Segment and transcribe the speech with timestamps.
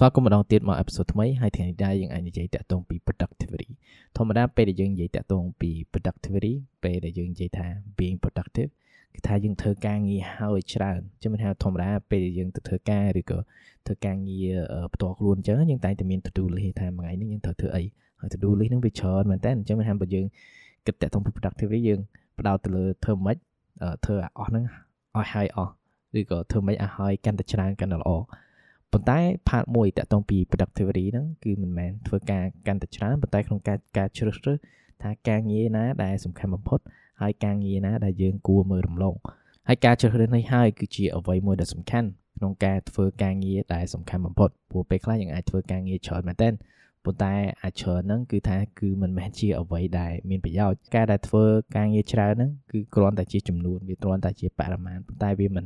[0.00, 3.68] ស្វាគមន៍ម្ដងទៀតមកអេពីសូតថ្មីហើយថ្ងៃនេះដែរយើងអាចនិយាយតាក់ទងពី productivity
[4.16, 7.66] ធម្មតាពេលដែលយើងនិយាយតាក់ទងពី productivity ពេលដែលយើងនិយាយថា
[7.98, 8.70] being productive
[9.14, 13.38] គឺថាយើងធ្វើការងារហើយច្រើនចាំមិនថាធម្មតាពេលដែលយើងទៅធ្វើការឬក៏
[13.86, 14.56] ធ្វើការងារ
[14.94, 17.82] ផ្ទាល់ខ្លួនអញ្ចឹងយើងតែងតែមាន to do list ថាមួយថ្ងៃនេះយើងត្រូវធ្វើអី
[18.20, 20.26] ហើយ to do list ហ្នឹងវាច្រើនមែនតើអញ្ចឹងមិនថាបើយើង
[20.86, 22.00] គិតតាក់ទងពី productivity យើង
[22.38, 23.36] ផ្ដោតទៅលើធ្វើម៉េច
[24.04, 24.64] ធ្វើឲ្យអស់ហ្នឹង
[25.16, 25.72] ឲ្យហើយអស់
[26.18, 28.12] ឬក៏ធ្វើម៉េចឲ្យហើយកាន់តែច្រើនកាន់តែល្អ
[28.92, 34.58] ប៉ុន្តែ part មួយតាក់ទងពី productivity ហ្នឹងគឺមិនមែនធ្វើការកាន់តែច្រើនប៉ុន្តែក្នុងការការជ្រើសរើស
[35.02, 36.80] ថាការងារណាដែលសំខាន់បំផុត
[37.22, 39.14] ហើយការងារណាដែលយើងគួរមើលរំលង
[39.68, 46.52] ហើយការជ្រើសរើសនេះហើយគឺជាអ្វីមួយដែលសំខាន់ក្នុងការធ្វើការងារដែលសំខាន់បំផុតព្រោះពេលខ្លះយើងអាចធ្វើការងារច្រើនមែនទែន
[47.04, 51.44] ប៉ុន្តែអាចច្រើនហ្នឹងគឺថាគឺមិនមែនជាអ្វីដែលមានប្រយោជន៍ការដែលធ្វើ
[51.76, 55.64] ការងារច្រើនហ្នឹងគឺគ្រាន់តែជាចំនួនវាគ្រាន់តែជាបរិមាណប៉ុន្តែវាមិន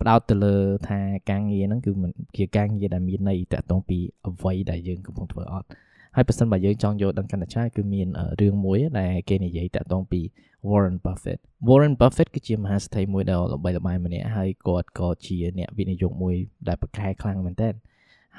[0.00, 0.54] ផ្ដោតទៅលើ
[0.88, 1.00] ថា
[1.30, 5.68] ការងារហ្នឹងគឺមិនជាការងារដែលមានន័យតាក់ទងពីអ្វីដែលយើងកំពុងធ្វើអត់
[6.16, 8.08] ហើយបើសិនបើយើងចង់យកដឹងកាន់តែច្រើនគឺមាន
[8.40, 10.20] រឿងមួយដែលគេនិយាយតាក់ទងពី
[10.68, 16.34] Warren Buffett Warren Buffett គឺជាមហាសេដ្ឋីមួយដ៏ល្បីល្បាញម្នាក់ហើយគាត់ក៏ជាអ្នកវិនិយោគមួយ
[16.68, 17.74] ដែលប្រកែខ្លាំងមែនទែន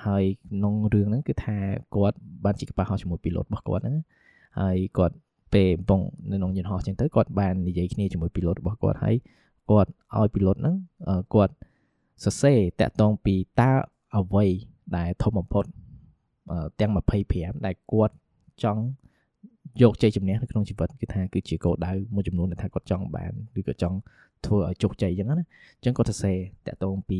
[0.05, 1.57] ហើយក្នុងរឿងហ្នឹងគឺថា
[1.95, 3.97] គាត់បានជាកប៉ាល់ហោះជាមួយពីឡូតរបស់គាត់ហ្នឹង
[4.59, 5.16] ហើយគាត់
[5.53, 9.16] ពេលបំពងនៅក្នុងយន្តហោះចឹងទៅគាត់បាននិយាយគ្នាជាមួយពីឡូតរបស់គាត់ហើយ
[9.69, 10.75] គាត់ឲ្យពីឡុតហ្នឹង
[11.33, 11.53] គាត់
[12.23, 13.71] សរសេរតាក់ទងពីតើ
[14.17, 14.45] អ្វី
[14.97, 15.65] ដែលធំបំផុត
[16.79, 16.91] ទាំង
[17.27, 18.15] 25ដែលគាត់
[18.63, 18.81] ចង់
[19.81, 23.97] យកជ័យជំនះនៅក្នុងជីវិតគឺថាគឺជាគោលដៅមួយចំនួនដែលថាគាត់ចង់បានឬក៏ចង់
[24.45, 25.45] ធ្វើឲ្យជោគជ័យអញ្ចឹងណា
[25.77, 27.19] អញ្ចឹងគាត់សរសេរតាក់ទងពី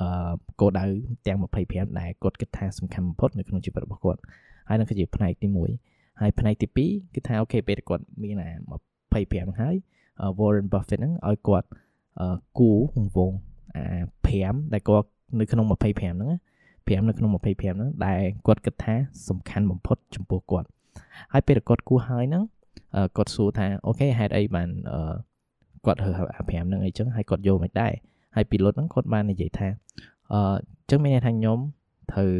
[0.00, 0.84] អឺគោលដៅ
[1.26, 1.38] ទាំង
[1.68, 4.20] 25ដែលគាត់គិតថាសំខាន់បំផុតនៅក្នុងជីវិតរបស់គាត់
[4.68, 5.46] ហើយនឹងគឺជាផ្នែកទី
[5.84, 8.50] 1ហើយផ្នែកទី2គឺថាអូខេពេលគាត់មានអា
[8.94, 9.76] 25ហ្នឹងហើយ
[10.38, 11.68] Warren Buffett ហ្នឹងឲ្យគាត់
[12.58, 13.32] គូវងវង
[13.74, 15.08] អា5ដែលគាត់
[15.40, 16.30] នៅក្នុង25ហ្នឹង
[16.86, 18.94] 5នៅក្នុង25ហ្នឹងដែលគាត់គិតថា
[19.28, 20.68] សំខាន់បំផុតចំពោះគាត់
[21.32, 22.44] ហើយពេលគាត់គូហើយហ្នឹង
[23.16, 24.68] គាត់សួរថាអូខេហេតុអីបាន
[25.84, 27.92] គាត់រើសអា5ហ្នឹងអីចឹងហើយគាត់យកមិនដែរ
[28.36, 29.68] ហើយពីលុតហ្នឹងគាត់បាននិយាយថា
[30.32, 30.56] អឺ
[30.90, 31.58] ចឹងមានន័យថាខ្ញុំ
[32.12, 32.30] ត្រូវ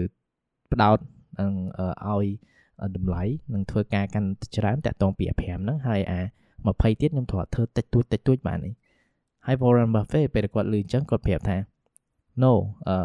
[0.72, 0.98] ផ្ដោត
[1.40, 1.52] នឹង
[2.08, 2.26] ឲ្យ
[2.96, 3.22] តម្លៃ
[3.54, 6.20] នឹងធ្វើការកាន់ច្រើនតាក់ទងពីអា5ហ្នឹងហើយអា
[6.66, 8.74] 20ទៀតខ្ញុំត្រូវធ្វើតិចតួចតិចតួចបាននេះ
[9.46, 11.56] ហើយ Warren Buffett ពេលគាត់ឮអញ្ចឹងគាត់ប្រាប់ថា
[12.42, 12.52] no
[12.88, 12.96] អឺ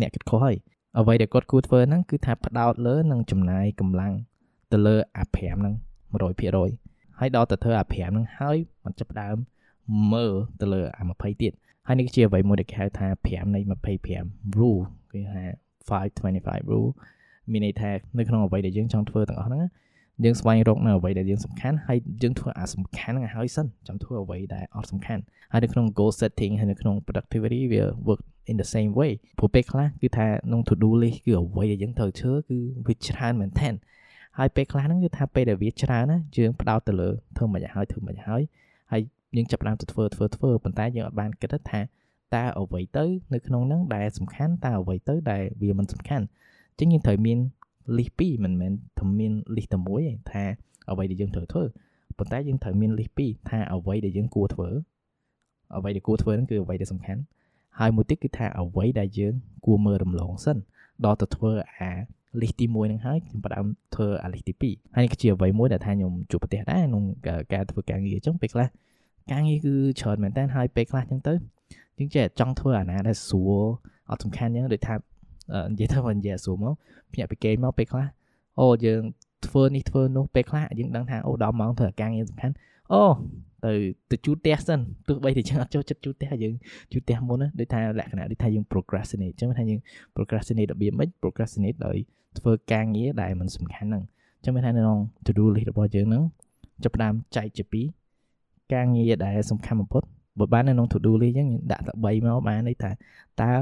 [0.00, 0.56] អ្នកគិតខុសហើយ
[0.98, 4.12] អ្វីដែលគាត់គួរធ្វើហ្នឹងគឺថាផ្ដោតលើនឹងចំណាយកម្លាំង
[4.72, 5.74] ទៅលើអា5ហ្នឹង
[6.46, 9.36] 100%ហើយដល់ទៅធ្វើអា5ហ្នឹងហើយមិនចាប់ដើម
[10.12, 11.52] មើលទៅលើអា20ទៀត
[11.86, 13.60] ហើយនេះជាអ្វីមួយដែលគេហៅថា5នៃ
[14.08, 15.44] 25 rule គេហៅ
[16.08, 16.90] 525 rule
[17.50, 19.64] មានន័យថានៅក្នុងអ្វីដែលយើងចង់ធ្វើទាំងអស់ហ្នឹង
[20.24, 25.22] យើងស្វែងរកនៅអ្វីដែលយើងសំខាន់ហើយយើងធ្វើអាសំខាន់ហ្នឹងឲ្យហើយសិនចាំធ្វើអ្វីដែលអត់សំខាន់
[25.52, 33.74] ហើយនៅក្នុង goal setting ហើយនៅក្នុង productivity វា work in the same way ព្រោះពេលខ្លះគឺថាក្នុង to do list គឺអ្វីដែលយើងត្រូវធ្វើគឺវាច្រើនមែនទែន
[34.38, 38.42] ហើយពេលខ្លះហ្នឹងគឺថាពេលដែលវាច្រើនណាយើងផ្ដោតទៅលើធ្វើមិនឲ្យធ្វើមិនឲ្យ
[38.92, 39.02] ហើយ
[39.36, 41.80] យើងចាប់ផ្ដើមទៅធ្វើធ្វើធ្វើប៉ុន្តែយើងអត់បានគិតថា
[42.34, 47.38] តើអ្វីទៅនៅក្នុងហ្នឹងដែលសំខាន់តើអ្វីទៅដែលវាមិនសំខាន់អញ្ចឹងយើងត្រូវមាន
[47.96, 50.44] list 2មិនមែនតែមាន list តែមួយទេថា
[50.90, 51.64] អ្វីដែលយើងត្រូវធ្វើ
[52.18, 54.68] ប៉ុន្តែយើងត្រូវមាន list 2ថាអ្វីដែលយើងគួរធ្វើ
[55.76, 57.22] អ្វីដែលគួរធ្វើហ្នឹងគឺអ្វីដែលសំខាន់
[57.78, 59.34] ហើយមួយទៀតគឺថាអ្វីដែលយើង
[59.66, 60.58] គួរមើលរំលងសិន
[61.04, 61.90] ដល់ទៅធ្វើអា
[62.40, 67.04] list ទី1ហ្នឹងហើយខ្ញុំផ្ដើមធ្វើអា list ទី2ហើយនេះគឺជាអ្វីមួយដែលថាខ្ញុំជួបប្រទះដែរក្នុង
[67.52, 68.68] ការធ្វើការងារអញ្ចឹងពេលខ្លះ
[69.30, 71.34] ការងារគឺច្រើនមែនតើហើយពេលខ្លះអញ្ចឹងទៅ
[71.98, 73.64] យើងចេះចង់ធ្វើអាណាដែលស្រួល
[74.10, 74.94] អត់សំខាន់អញ្ចឹងដូចថា
[75.70, 76.74] និយាយទៅមិននិយាយស្រួលមក
[77.12, 78.06] ភ្ញាក់ពីគេមកពេលខ្លះ
[78.60, 79.02] អូយើង
[79.46, 82.54] ធ្វើនេះធ្វើនោះពេលខ្លះយើងដឹងថាអូដល់ម៉ោងធ្វើការងារសំខាន់
[82.92, 83.02] អូ
[83.64, 83.72] ទៅ
[84.10, 86.54] ទៅជូតផ្ទះសិនទោះបីតែយើងអត់ចូលចិត្តជូតផ្ទះយើង
[86.92, 89.80] ជូតផ្ទះមុនណាដូចថាលក្ខណៈដូចថាយើង procrastinate អញ្ចឹងថាយើង
[90.14, 91.96] procrastinate របៀបម៉េច procrastinate ដោយ
[92.38, 94.02] ធ្វើការងារដែលមិនសំខាន់ហ្នឹង
[94.36, 96.22] អញ្ចឹងមានថានៅក្នុង to do list របស់យើងហ្នឹង
[96.84, 97.86] ចាប់ផ្ដើមចែកជាពីរ
[98.74, 100.02] ការងារដែលសំខាន់បំផុត
[100.38, 102.90] បើបាននៅក្នុង to do list អញ្ចឹងដាក់តែ3មកបានន័យថា
[103.42, 103.52] តើ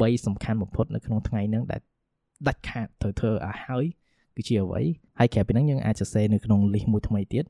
[0.00, 1.80] 3សំខាន់បំផុតនៅក្នុងថ្ងៃហ្នឹងដែល
[2.48, 3.84] ដាច់ខាតត្រូវធ្វើឲ្យហើយ
[4.36, 4.82] គឺជាអ្វី
[5.18, 7.44] ហើយក្រៅពីហ្នឹងយើងអាចសរសេរនៅក្នុង list មួយថ្មីទៀត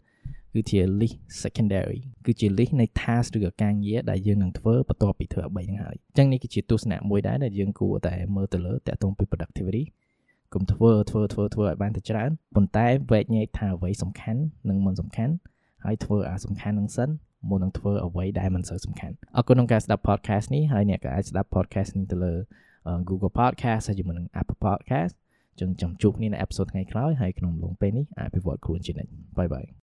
[0.55, 9.85] គឺជា list secondary គឺជា list នៃ task ឬក៏ការងារដែលយើងនឹងធ្វើបន្ទាប់ពីធ្វើ3ហ្នឹងហើយអញ្ចឹងនេះគឺជាទស្សនៈមួយដែរដែលយើងគួរតែមើលទៅលើតាក់ទងពី productivity
[10.55, 15.35] កុំធ្វើធ្វើធ្វើធ្វើឲ្យបានទៅច្រើនប៉ុន្តែវែកញែកថាអ្វីសំខាន់និងមិនសំខាន់
[15.85, 17.11] ហើយធ្វើអាសំខាន់នឹងសិន
[17.49, 22.35] មុននឹងធ្វើអ្វីដែលមិនសូវសំខាន់អរគុណក្នុងការស្ដាប់ podcast នេះហើយអ្នកក៏អាចស្ដាប់ podcast នេះទៅលើ
[23.09, 25.15] Google Podcast ហើយជាមួយនឹង Apple Podcast
[25.61, 29.67] ចឹងចាំជួបគ្នានៅអេពីសូតថ្ងៃក្រោយហើយក្នុងអំឡុងពេលនេះអភិវឌ្ឍខ្លួនជានិច្ចបាយបាយ